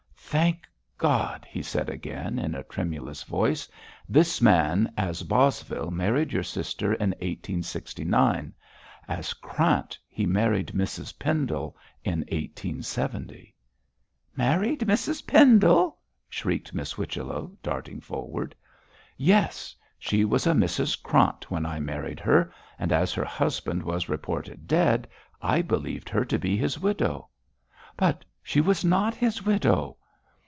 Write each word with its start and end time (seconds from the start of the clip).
'Thank 0.33 0.65
God!' 0.97 1.45
he 1.49 1.61
said 1.61 1.89
again, 1.89 2.39
in 2.39 2.55
a 2.55 2.63
tremulous 2.63 3.23
voice. 3.23 3.67
'This 4.07 4.41
man 4.41 4.89
as 4.95 5.23
Bosvile 5.23 5.91
married 5.91 6.31
your 6.31 6.41
sister 6.41 6.93
in 6.93 7.09
1869, 7.19 8.53
as 9.09 9.33
Krant 9.33 9.97
he 10.07 10.25
married 10.25 10.67
Mrs 10.67 11.19
Pendle 11.19 11.75
in 12.05 12.19
1870.' 12.31 13.53
'Married 14.33 14.79
Mrs 14.79 15.27
Pendle!' 15.27 15.97
shrieked 16.29 16.73
Miss 16.73 16.93
Whichello, 16.93 17.51
darting 17.61 17.99
forward. 17.99 18.55
'Yes. 19.17 19.75
She 19.99 20.23
was 20.23 20.47
a 20.47 20.53
Mrs 20.53 21.03
Krant 21.03 21.51
when 21.51 21.65
I 21.65 21.81
married 21.81 22.21
her, 22.21 22.53
and 22.79 22.93
as 22.93 23.11
her 23.13 23.25
husband 23.25 23.83
was 23.83 24.07
reported 24.07 24.65
dead, 24.65 25.09
I 25.41 25.61
believed 25.61 26.07
her 26.07 26.23
to 26.23 26.39
be 26.39 26.55
his 26.55 26.79
widow.' 26.79 27.27
'But 27.97 28.23
she 28.41 28.61
was 28.61 28.85
not 28.85 29.13
his 29.13 29.45
widow!' 29.45 29.97